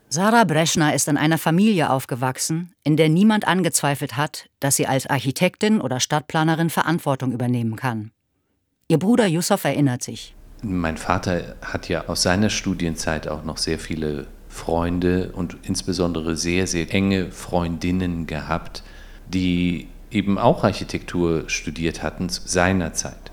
Sarah 0.09 0.45
Breschner 0.45 0.95
ist 0.95 1.09
in 1.09 1.17
einer 1.17 1.38
Familie 1.38 1.91
aufgewachsen, 1.91 2.73
in 2.85 2.97
der 2.97 3.09
niemand 3.09 3.47
angezweifelt 3.47 4.17
hat, 4.17 4.50
dass 4.61 4.76
sie 4.76 4.87
als 4.87 5.07
Architektin 5.07 5.81
oder 5.81 6.00
Stadtplanerin 6.00 6.71
Verantwortung 6.71 7.33
übernehmen 7.33 7.76
kann. 7.76 8.11
Ihr 8.88 8.99
Bruder 8.99 9.26
Yusuf 9.26 9.64
erinnert 9.64 10.02
sich. 10.02 10.35
Mein 10.61 10.97
Vater 10.97 11.57
hat 11.62 11.88
ja 11.88 12.09
aus 12.09 12.23
seiner 12.23 12.50
Studienzeit 12.50 13.26
auch 13.26 13.43
noch 13.43 13.57
sehr 13.57 13.79
viele 13.79 14.26
Freunde 14.49 15.33
und 15.33 15.57
insbesondere 15.62 16.37
sehr, 16.37 16.67
sehr 16.67 16.93
enge 16.93 17.31
Freundinnen 17.31 18.26
gehabt, 18.26 18.83
die 19.33 19.88
eben 20.12 20.38
auch 20.38 20.64
Architektur 20.64 21.49
studiert 21.49 22.02
hatten 22.02 22.28
zu 22.28 22.42
seiner 22.47 22.92
Zeit. 22.92 23.31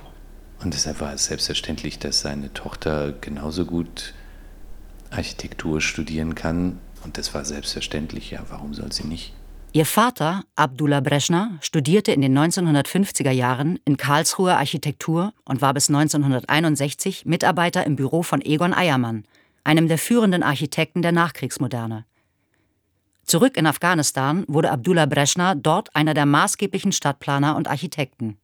Und 0.62 0.74
deshalb 0.74 1.00
war 1.00 1.14
es 1.14 1.26
selbstverständlich, 1.26 2.00
dass 2.00 2.22
seine 2.22 2.54
Tochter 2.54 3.14
genauso 3.14 3.66
gut 3.66 4.14
Architektur 5.10 5.82
studieren 5.82 6.36
kann. 6.36 6.80
Und 7.04 7.18
das 7.18 7.34
war 7.34 7.46
selbstverständlich, 7.46 8.32
ja, 8.32 8.44
warum 8.50 8.74
soll 8.74 8.92
sie 8.92 9.08
nicht? 9.08 9.34
Ihr 9.72 9.86
Vater, 9.86 10.44
Abdullah 10.56 11.00
Breschner, 11.00 11.52
studierte 11.62 12.12
in 12.12 12.22
den 12.22 12.38
1950er 12.38 13.30
Jahren 13.30 13.80
in 13.86 13.98
Karlsruhe 13.98 14.58
Architektur 14.58 15.32
und 15.46 15.62
war 15.62 15.76
bis 15.76 15.90
1961 15.90 17.26
Mitarbeiter 17.26 17.86
im 17.86 17.96
Büro 17.96 18.24
von 18.24 18.42
Egon 18.42 18.74
Eiermann, 18.74 19.26
einem 19.64 19.88
der 19.88 20.00
führenden 20.00 20.42
Architekten 20.42 21.04
der 21.04 21.12
Nachkriegsmoderne. 21.12 22.06
Zurück 23.30 23.58
in 23.58 23.68
Afghanistan 23.68 24.44
wurde 24.48 24.72
Abdullah 24.72 25.06
Breschner 25.06 25.54
dort 25.54 25.96
einer 25.96 26.16
der 26.16 26.26
maßgeblichen 26.26 26.92
Stadtplaner 26.92 27.56
und 27.58 27.68
Architekten. 27.68 28.40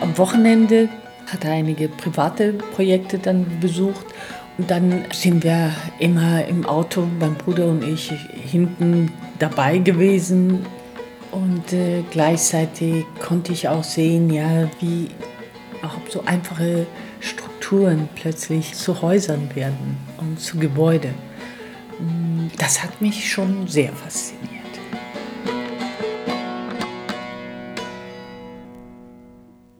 Am 0.00 0.16
Wochenende 0.16 0.88
hat 1.30 1.44
er 1.44 1.52
einige 1.52 1.90
private 1.90 2.54
Projekte 2.54 3.18
dann 3.18 3.60
besucht. 3.60 4.06
Und 4.56 4.70
dann 4.70 5.04
sind 5.12 5.44
wir 5.44 5.70
immer 5.98 6.42
im 6.46 6.64
Auto, 6.64 7.06
mein 7.20 7.34
Bruder 7.34 7.66
und 7.66 7.84
ich, 7.84 8.10
hinten 8.10 9.12
dabei 9.38 9.76
gewesen. 9.76 10.64
Und 11.32 11.70
äh, 11.74 12.02
gleichzeitig 12.10 13.04
konnte 13.20 13.52
ich 13.52 13.68
auch 13.68 13.84
sehen, 13.84 14.30
ja, 14.30 14.70
wie 14.80 15.10
auch 15.82 15.98
so 16.08 16.22
einfache 16.24 16.86
Strukturen 17.64 18.10
plötzlich 18.14 18.74
zu 18.74 19.00
Häusern 19.00 19.56
werden 19.56 19.96
und 20.18 20.38
zu 20.38 20.58
Gebäuden. 20.58 21.14
Das 22.58 22.82
hat 22.82 23.00
mich 23.00 23.32
schon 23.32 23.66
sehr 23.66 23.90
fasziniert. 23.90 24.50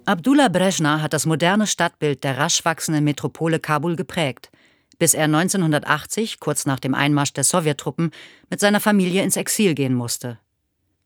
Abdullah 0.06 0.48
Brezhna 0.48 1.02
hat 1.02 1.12
das 1.12 1.26
moderne 1.26 1.66
Stadtbild 1.66 2.24
der 2.24 2.38
rasch 2.38 2.64
wachsenden 2.64 3.04
Metropole 3.04 3.60
Kabul 3.60 3.96
geprägt, 3.96 4.50
bis 4.98 5.12
er 5.12 5.24
1980, 5.24 6.40
kurz 6.40 6.64
nach 6.64 6.80
dem 6.80 6.94
Einmarsch 6.94 7.34
der 7.34 7.44
Sowjettruppen, 7.44 8.12
mit 8.48 8.60
seiner 8.60 8.80
Familie 8.80 9.22
ins 9.22 9.36
Exil 9.36 9.74
gehen 9.74 9.94
musste. 9.94 10.38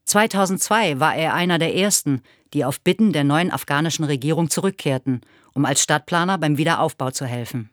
2002 0.04 1.00
war 1.00 1.16
er 1.16 1.34
einer 1.34 1.58
der 1.58 1.74
ersten, 1.74 2.22
die 2.54 2.64
auf 2.64 2.80
Bitten 2.80 3.12
der 3.12 3.24
neuen 3.24 3.50
afghanischen 3.50 4.04
Regierung 4.04 4.50
zurückkehrten, 4.50 5.20
um 5.52 5.64
als 5.64 5.82
Stadtplaner 5.82 6.38
beim 6.38 6.58
Wiederaufbau 6.58 7.10
zu 7.10 7.26
helfen. 7.26 7.70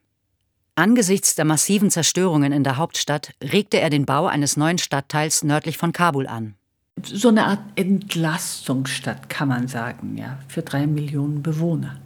Angesichts 0.75 1.35
der 1.35 1.45
massiven 1.45 1.89
Zerstörungen 1.89 2.51
in 2.51 2.65
der 2.65 2.75
Hauptstadt 2.75 3.31
regte 3.41 3.79
er 3.79 3.89
den 3.89 4.05
Bau 4.05 4.27
eines 4.27 4.57
neuen 4.57 4.77
Stadtteils 4.77 5.43
nördlich 5.43 5.77
von 5.77 5.93
Kabul 5.93 6.27
an. 6.27 6.55
So 7.01 7.29
eine 7.29 7.45
Art 7.45 7.61
Entlastungsstadt, 7.75 9.29
kann 9.29 9.47
man 9.47 9.67
sagen, 9.67 10.17
ja, 10.17 10.39
für 10.47 10.63
drei 10.63 10.85
Millionen 10.87 11.41
Bewohner. 11.41 11.97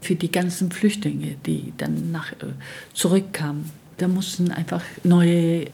Für 0.00 0.14
die 0.14 0.30
ganzen 0.30 0.70
Flüchtlinge, 0.70 1.36
die 1.46 1.72
dann 1.76 2.12
nach, 2.12 2.32
äh, 2.32 2.52
zurückkamen. 2.92 3.70
Da 3.96 4.06
mussten 4.06 4.50
einfach 4.50 4.82
neue 5.02 5.66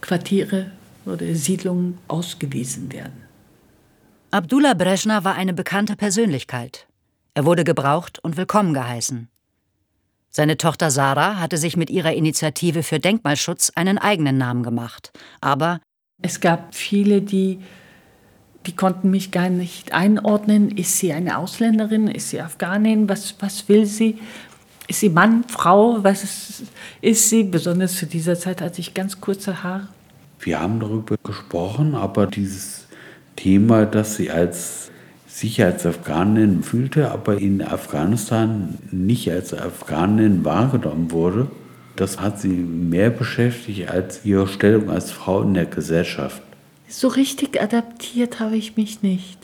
Quartiere 0.00 0.70
oder 1.06 1.34
Siedlungen 1.34 1.98
ausgewiesen 2.06 2.92
werden. 2.92 3.21
Abdullah 4.34 4.72
Brezhna 4.72 5.24
war 5.24 5.34
eine 5.34 5.52
bekannte 5.52 5.94
Persönlichkeit. 5.94 6.86
Er 7.34 7.44
wurde 7.44 7.64
gebraucht 7.64 8.18
und 8.18 8.38
willkommen 8.38 8.72
geheißen. 8.72 9.28
Seine 10.30 10.56
Tochter 10.56 10.90
Sarah 10.90 11.38
hatte 11.38 11.58
sich 11.58 11.76
mit 11.76 11.90
ihrer 11.90 12.14
Initiative 12.14 12.82
für 12.82 12.98
Denkmalschutz 12.98 13.72
einen 13.74 13.98
eigenen 13.98 14.38
Namen 14.38 14.62
gemacht. 14.62 15.12
Aber 15.42 15.82
es 16.22 16.40
gab 16.40 16.74
viele, 16.74 17.20
die, 17.20 17.58
die 18.64 18.74
konnten 18.74 19.10
mich 19.10 19.32
gar 19.32 19.50
nicht 19.50 19.92
einordnen. 19.92 20.70
Ist 20.78 20.96
sie 20.96 21.12
eine 21.12 21.36
Ausländerin? 21.36 22.08
Ist 22.08 22.30
sie 22.30 22.40
Afghanin? 22.40 23.10
Was, 23.10 23.34
was 23.40 23.68
will 23.68 23.84
sie? 23.84 24.18
Ist 24.88 25.00
sie 25.00 25.10
Mann, 25.10 25.44
Frau? 25.46 26.02
Was 26.02 26.24
ist, 26.24 26.62
ist 27.02 27.28
sie? 27.28 27.44
Besonders 27.44 27.96
zu 27.96 28.06
dieser 28.06 28.38
Zeit 28.38 28.62
hatte 28.62 28.80
ich 28.80 28.94
ganz 28.94 29.20
kurze 29.20 29.62
Haare. 29.62 29.88
Wir 30.40 30.58
haben 30.58 30.80
darüber 30.80 31.16
gesprochen, 31.22 31.94
aber 31.94 32.26
dieses 32.26 32.81
Thema, 33.36 33.86
dass 33.86 34.16
sie 34.16 34.30
als 34.30 34.90
sich 35.26 35.62
als 35.64 35.86
Afghanin 35.86 36.62
fühlte, 36.62 37.10
aber 37.10 37.38
in 37.38 37.62
Afghanistan 37.62 38.78
nicht 38.90 39.30
als 39.30 39.54
Afghanin 39.54 40.44
wahrgenommen 40.44 41.10
wurde, 41.10 41.48
das 41.96 42.20
hat 42.20 42.38
sie 42.40 42.48
mehr 42.48 43.10
beschäftigt 43.10 43.88
als 43.88 44.24
ihre 44.24 44.46
Stellung 44.46 44.90
als 44.90 45.10
Frau 45.10 45.42
in 45.42 45.54
der 45.54 45.66
Gesellschaft. 45.66 46.42
So 46.88 47.08
richtig 47.08 47.60
adaptiert 47.60 48.40
habe 48.40 48.56
ich 48.56 48.76
mich 48.76 49.02
nicht. 49.02 49.38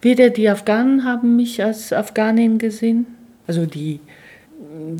Weder 0.00 0.30
die 0.30 0.48
Afghanen 0.48 1.04
haben 1.04 1.36
mich 1.36 1.62
als 1.62 1.92
Afghanin 1.92 2.58
gesehen, 2.58 3.06
also 3.46 3.66
die, 3.66 4.00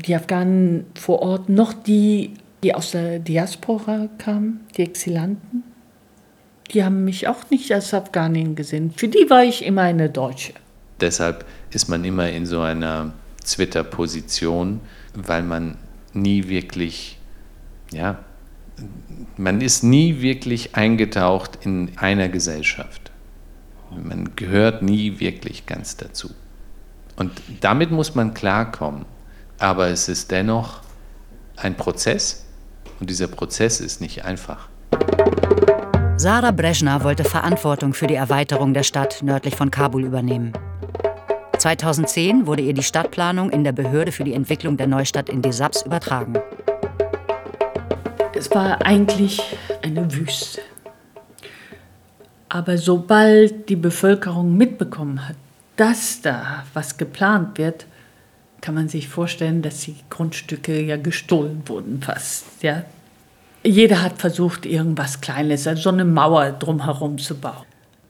die 0.05 0.15
Afghanen 0.15 0.85
vor 0.95 1.21
Ort, 1.21 1.47
noch 1.47 1.73
die, 1.73 2.31
die 2.63 2.73
aus 2.73 2.91
der 2.91 3.19
Diaspora 3.19 4.09
kamen, 4.17 4.61
die 4.75 4.83
Exilanten. 4.83 5.63
Die 6.71 6.83
haben 6.83 7.03
mich 7.03 7.27
auch 7.27 7.49
nicht 7.49 7.71
als 7.71 7.93
Afghanin 7.93 8.55
gesehen. 8.55 8.91
Für 8.95 9.07
die 9.07 9.29
war 9.29 9.43
ich 9.43 9.63
immer 9.63 9.83
eine 9.83 10.09
Deutsche. 10.09 10.53
Deshalb 10.99 11.45
ist 11.71 11.89
man 11.89 12.03
immer 12.03 12.29
in 12.29 12.45
so 12.45 12.61
einer 12.61 13.13
Twitter-Position, 13.43 14.81
weil 15.13 15.43
man 15.43 15.77
nie 16.13 16.47
wirklich, 16.47 17.19
ja, 17.91 18.19
man 19.37 19.61
ist 19.61 19.83
nie 19.83 20.21
wirklich 20.21 20.75
eingetaucht 20.75 21.59
in 21.61 21.91
einer 21.97 22.29
Gesellschaft. 22.29 23.11
Man 23.91 24.35
gehört 24.35 24.81
nie 24.81 25.19
wirklich 25.19 25.65
ganz 25.65 25.97
dazu. 25.97 26.31
Und 27.15 27.31
damit 27.61 27.91
muss 27.91 28.15
man 28.15 28.33
klarkommen. 28.33 29.05
Aber 29.57 29.87
es 29.87 30.09
ist 30.09 30.31
dennoch 30.31 30.81
ein 31.55 31.75
Prozess 31.75 32.45
und 32.99 33.09
dieser 33.09 33.27
Prozess 33.27 33.79
ist 33.79 34.01
nicht 34.01 34.25
einfach. 34.25 34.67
Sarah 36.25 36.49
Brezhna 36.49 37.03
wollte 37.03 37.23
Verantwortung 37.23 37.93
für 37.93 38.07
die 38.07 38.15
Erweiterung 38.15 38.73
der 38.73 38.81
Stadt 38.81 39.21
nördlich 39.21 39.55
von 39.55 39.69
Kabul 39.69 40.03
übernehmen. 40.03 40.53
2010 41.59 42.47
wurde 42.47 42.63
ihr 42.63 42.73
die 42.73 42.81
Stadtplanung 42.81 43.51
in 43.51 43.63
der 43.63 43.73
Behörde 43.73 44.11
für 44.11 44.23
die 44.23 44.33
Entwicklung 44.33 44.75
der 44.75 44.87
Neustadt 44.87 45.29
in 45.29 45.43
Desaps 45.43 45.83
übertragen. 45.83 46.33
Es 48.33 48.49
war 48.49 48.83
eigentlich 48.83 49.39
eine 49.83 50.11
Wüste. 50.15 50.61
Aber 52.49 52.79
sobald 52.79 53.69
die 53.69 53.75
Bevölkerung 53.75 54.57
mitbekommen 54.57 55.29
hat, 55.29 55.35
dass 55.75 56.21
da 56.23 56.65
was 56.73 56.97
geplant 56.97 57.59
wird, 57.59 57.85
kann 58.61 58.73
man 58.73 58.89
sich 58.89 59.09
vorstellen, 59.09 59.61
dass 59.61 59.81
die 59.81 59.97
Grundstücke 60.09 60.81
ja 60.81 60.97
gestohlen 60.97 61.61
wurden 61.67 62.01
fast. 62.01 62.63
Ja? 62.63 62.83
Jeder 63.65 64.03
hat 64.03 64.19
versucht, 64.19 64.67
irgendwas 64.67 65.21
Kleines, 65.21 65.65
also 65.65 65.81
so 65.81 65.89
eine 65.89 66.05
Mauer 66.05 66.51
drumherum 66.51 67.17
zu 67.17 67.35
bauen. 67.35 67.65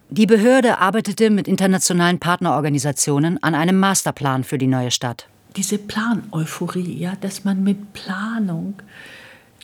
Die 0.10 0.26
Behörde 0.26 0.80
arbeitete 0.80 1.30
mit 1.30 1.48
internationalen 1.48 2.20
Partnerorganisationen 2.20 3.41
an 3.41 3.56
einem 3.56 3.80
Masterplan 3.80 4.44
für 4.44 4.58
die 4.58 4.68
neue 4.68 4.91
Stadt. 4.91 5.28
Diese 5.56 5.78
Plan-Euphorie, 5.78 6.98
ja, 6.98 7.13
dass 7.22 7.46
man 7.46 7.63
mit 7.63 7.94
Planung 7.94 8.76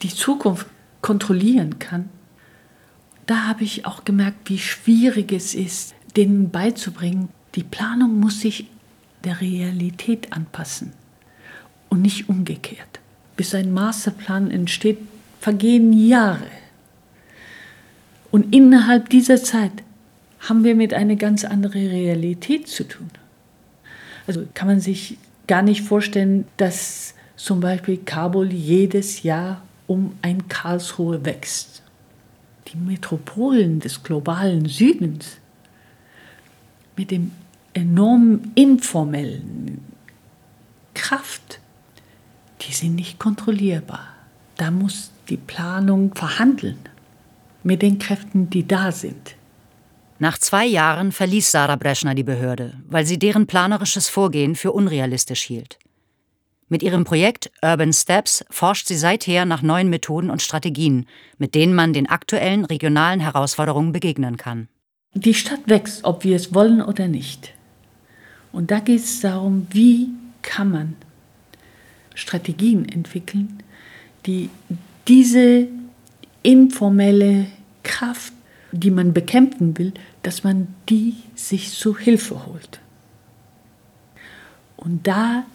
die 0.01 0.09
Zukunft 0.09 0.65
kontrollieren 1.01 1.77
kann, 1.77 2.09
da 3.25 3.47
habe 3.47 3.65
ich 3.65 3.85
auch 3.85 4.05
gemerkt, 4.05 4.49
wie 4.49 4.59
schwierig 4.59 5.33
es 5.33 5.53
ist, 5.53 5.93
denen 6.15 6.51
beizubringen, 6.51 7.29
die 7.55 7.63
Planung 7.63 8.19
muss 8.19 8.39
sich 8.39 8.67
der 9.25 9.41
Realität 9.41 10.31
anpassen 10.31 10.93
und 11.89 12.01
nicht 12.01 12.29
umgekehrt. 12.29 12.99
Bis 13.35 13.53
ein 13.53 13.73
Masterplan 13.73 14.49
entsteht, 14.49 14.99
vergehen 15.41 15.91
Jahre. 15.91 16.45
Und 18.29 18.55
innerhalb 18.55 19.09
dieser 19.09 19.43
Zeit 19.43 19.71
haben 20.39 20.63
wir 20.63 20.75
mit 20.75 20.93
einer 20.93 21.15
ganz 21.15 21.43
anderen 21.43 21.87
Realität 21.87 22.67
zu 22.67 22.87
tun. 22.87 23.09
Also 24.27 24.45
kann 24.53 24.67
man 24.67 24.79
sich 24.79 25.17
gar 25.47 25.63
nicht 25.63 25.81
vorstellen, 25.81 26.45
dass 26.57 27.15
zum 27.35 27.59
Beispiel 27.59 27.97
Kabul 27.97 28.53
jedes 28.53 29.23
Jahr 29.23 29.63
um 29.87 30.15
ein 30.21 30.47
Karlsruhe 30.47 31.25
wächst. 31.25 31.81
die 32.67 32.77
Metropolen 32.77 33.81
des 33.81 34.01
globalen 34.01 34.65
Südens 34.67 35.37
mit 36.95 37.11
dem 37.11 37.31
enormen 37.73 38.51
informellen 38.55 39.83
Kraft, 40.93 41.59
die 42.61 42.71
sind 42.71 42.95
nicht 42.95 43.19
kontrollierbar. 43.19 44.07
Da 44.55 44.71
muss 44.71 45.10
die 45.29 45.37
Planung 45.37 46.13
verhandeln 46.15 46.79
mit 47.63 47.81
den 47.81 47.99
Kräften, 47.99 48.49
die 48.49 48.67
da 48.67 48.91
sind. 48.91 49.35
Nach 50.19 50.37
zwei 50.37 50.65
Jahren 50.65 51.11
verließ 51.11 51.51
Sarah 51.51 51.75
Breschner 51.77 52.13
die 52.13 52.23
Behörde, 52.23 52.73
weil 52.87 53.05
sie 53.05 53.17
deren 53.17 53.47
planerisches 53.47 54.07
Vorgehen 54.07 54.55
für 54.55 54.71
unrealistisch 54.71 55.41
hielt. 55.41 55.79
Mit 56.69 56.83
ihrem 56.83 57.03
Projekt 57.03 57.51
Urban 57.61 57.91
Steps 57.91 58.45
forscht 58.49 58.87
sie 58.87 58.95
seither 58.95 59.45
nach 59.45 59.61
neuen 59.61 59.89
Methoden 59.89 60.29
und 60.29 60.41
Strategien, 60.41 61.05
mit 61.37 61.53
denen 61.53 61.73
man 61.73 61.91
den 61.91 62.07
aktuellen 62.07 62.65
regionalen 62.65 63.19
Herausforderungen 63.19 63.91
begegnen 63.91 64.37
kann. 64.37 64.69
Die 65.13 65.33
Stadt 65.33 65.61
wächst, 65.65 66.05
ob 66.05 66.23
wir 66.23 66.35
es 66.35 66.53
wollen 66.53 66.81
oder 66.81 67.07
nicht. 67.07 67.51
Und 68.53 68.71
da 68.71 68.79
geht 68.79 68.99
es 68.99 69.19
darum, 69.19 69.67
wie 69.71 70.09
kann 70.41 70.71
man 70.71 70.95
Strategien 72.15 72.87
entwickeln, 72.87 73.61
die 74.25 74.49
diese 75.07 75.67
informelle 76.43 77.47
Kraft, 77.83 78.33
die 78.71 78.91
man 78.91 79.13
bekämpfen 79.13 79.77
will, 79.77 79.93
dass 80.23 80.43
man 80.43 80.67
die 80.89 81.15
sich 81.35 81.71
zu 81.71 81.97
Hilfe 81.97 82.45
holt. 82.45 82.79
Und 84.77 85.07
da 85.07 85.45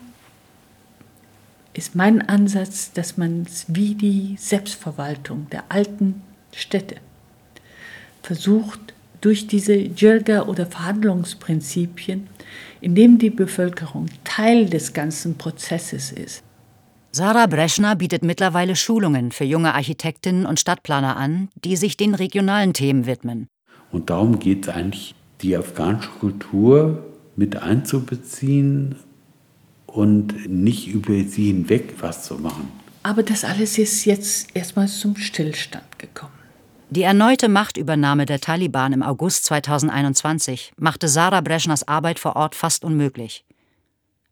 ist 1.72 1.94
mein 1.94 2.26
Ansatz, 2.28 2.92
dass 2.92 3.16
man 3.16 3.42
es 3.42 3.66
wie 3.68 3.94
die 3.94 4.37
Selbstverwaltung 4.38 5.48
der 5.50 5.64
alten 5.68 6.22
Städte 6.54 6.96
versucht, 8.22 8.94
durch 9.20 9.46
diese 9.46 9.74
Jirga- 9.74 10.42
oder 10.42 10.66
Verhandlungsprinzipien, 10.66 12.28
indem 12.80 13.18
die 13.18 13.30
Bevölkerung 13.30 14.06
Teil 14.24 14.66
des 14.66 14.92
ganzen 14.92 15.37
Prozesses 15.37 16.12
ist. 16.12 16.42
Sarah 17.16 17.46
Breschner 17.46 17.96
bietet 17.96 18.22
mittlerweile 18.22 18.76
Schulungen 18.76 19.33
für 19.33 19.44
junge 19.44 19.72
Architektinnen 19.72 20.44
und 20.44 20.61
Stadtplaner 20.61 21.16
an, 21.16 21.48
die 21.64 21.76
sich 21.76 21.96
den 21.96 22.14
regionalen 22.14 22.74
Themen 22.74 23.07
widmen. 23.07 23.48
Und 23.90 24.11
darum 24.11 24.38
geht 24.38 24.68
es 24.68 24.74
eigentlich, 24.74 25.14
die 25.40 25.57
afghanische 25.57 26.11
Kultur 26.20 27.07
mit 27.35 27.57
einzubeziehen 27.57 28.96
und 29.87 30.46
nicht 30.46 30.88
über 30.88 31.14
sie 31.24 31.46
hinweg 31.46 31.94
was 32.00 32.22
zu 32.24 32.35
machen. 32.35 32.68
Aber 33.02 33.22
das 33.22 33.44
alles 33.44 33.79
ist 33.79 34.05
jetzt 34.05 34.55
erstmal 34.55 34.87
zum 34.87 35.16
Stillstand 35.16 35.98
gekommen. 35.98 36.35
Die 36.90 37.02
erneute 37.02 37.48
Machtübernahme 37.48 38.26
der 38.26 38.40
Taliban 38.40 38.92
im 38.92 39.02
August 39.02 39.46
2021 39.46 40.74
machte 40.76 41.09
Sarah 41.09 41.40
Breschners 41.40 41.88
Arbeit 41.88 42.18
vor 42.18 42.37
Ort 42.37 42.55
fast 42.55 42.85
unmöglich. 42.85 43.45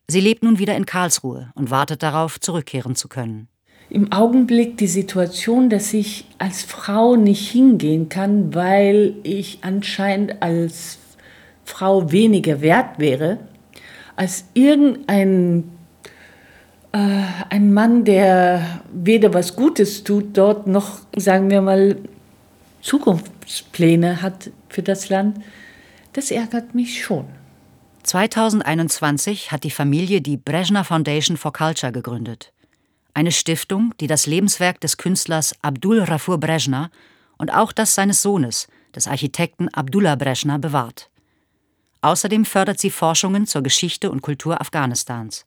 Sie 0.07 0.21
lebt 0.21 0.43
nun 0.43 0.59
wieder 0.59 0.77
in 0.77 0.87
Karlsruhe 0.87 1.51
und 1.55 1.71
wartet 1.71 2.03
darauf, 2.03 2.39
zurückkehren 2.39 2.95
zu 2.95 3.09
können. 3.09 3.49
Im 3.91 4.13
Augenblick 4.13 4.77
die 4.77 4.87
Situation, 4.87 5.71
dass 5.71 5.95
ich 5.95 6.27
als 6.39 6.63
Frau 6.63 7.17
nicht 7.17 7.51
hingehen 7.51 8.09
kann, 8.09 8.55
weil 8.55 9.15
ich 9.23 9.59
anscheinend 9.63 10.43
als 10.43 10.99
Frau 11.65 12.11
weniger 12.11 12.61
wert 12.61 12.99
wäre, 12.99 13.39
als 14.17 14.45
irgendein 14.55 15.65
äh, 16.93 16.99
ein 17.51 17.73
Mann, 17.73 18.05
der 18.05 18.83
weder 18.93 19.33
was 19.35 19.57
Gutes 19.57 20.05
tut 20.05 20.37
dort 20.37 20.67
noch, 20.67 21.01
sagen 21.17 21.51
wir 21.51 21.61
mal, 21.61 21.97
Zukunftspläne 22.83 24.23
hat 24.23 24.51
für 24.69 24.83
das 24.83 25.09
Land, 25.09 25.39
das 26.13 26.31
ärgert 26.31 26.75
mich 26.75 27.03
schon. 27.03 27.25
2021 28.05 29.51
hat 29.51 29.65
die 29.65 29.71
Familie 29.71 30.21
die 30.21 30.37
Brezhna 30.37 30.85
Foundation 30.85 31.39
for 31.39 31.53
Culture 31.53 31.91
gegründet. 31.91 32.53
Eine 33.15 33.33
Stiftung, 33.33 33.95
die 33.99 34.07
das 34.07 34.27
Lebenswerk 34.27 34.81
des 34.81 34.99
Künstlers 34.99 35.55
Abdul 35.63 36.01
Rafur 36.01 36.39
Brezhna 36.39 36.91
und 37.39 37.53
auch 37.53 37.73
das 37.73 37.95
seines 37.95 38.21
Sohnes, 38.21 38.69
des 38.95 39.09
Architekten 39.09 39.69
Abdullah 39.71 40.17
Brezhna, 40.17 40.59
bewahrt. 40.59 41.09
Außerdem 42.03 42.45
fördert 42.45 42.79
sie 42.79 42.91
Forschungen 42.91 43.47
zur 43.47 43.63
Geschichte 43.63 44.11
und 44.11 44.21
Kultur 44.21 44.61
Afghanistans. 44.61 45.47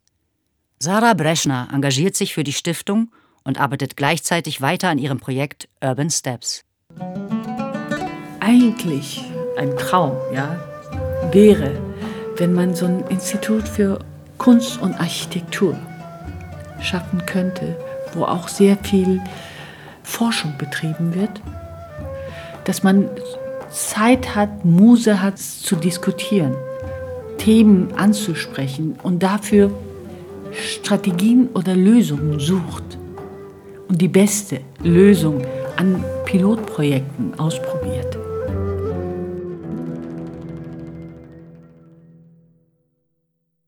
Sarah 0.80 1.14
Breschner 1.14 1.70
engagiert 1.72 2.16
sich 2.16 2.34
für 2.34 2.44
die 2.44 2.54
Stiftung 2.54 3.12
und 3.44 3.60
arbeitet 3.60 3.96
gleichzeitig 3.98 4.62
weiter 4.62 4.90
an 4.90 4.98
ihrem 4.98 5.20
Projekt 5.20 5.70
Urban 5.82 6.10
Steps. 6.10 6.64
Eigentlich 8.40 9.24
ein 9.58 9.76
Traum, 9.78 10.18
ja, 10.34 10.60
wäre, 11.32 11.87
wenn 12.38 12.54
man 12.54 12.76
so 12.76 12.86
ein 12.86 13.04
Institut 13.10 13.68
für 13.68 14.00
Kunst 14.38 14.82
und 14.82 15.00
Architektur 15.00 15.76
schaffen 16.82 17.26
könnte, 17.26 17.76
wo 18.14 18.24
auch 18.24 18.48
sehr 18.48 18.78
viel 18.78 19.22
Forschung 20.04 20.54
betrieben 20.58 21.16
wird, 21.16 21.42
dass 22.66 22.84
man 22.84 23.10
Zeit 23.70 24.36
hat, 24.36 24.64
Muse 24.64 25.22
hat 25.22 25.40
zu 25.40 25.76
diskutieren, 25.76 26.56
Themen 27.38 27.94
anzusprechen 27.96 28.98
und 29.04 29.24
dafür 29.24 29.72
Strategien 30.52 31.50
oder 31.54 31.76
Lösungen 31.76 32.40
sucht 32.40 32.98
und 33.88 34.02
die 34.02 34.08
beste 34.08 34.62
Lösung 34.84 35.46
an 35.76 36.04
Pilotprojekten 36.26 37.40
ausprobiert. 37.40 38.27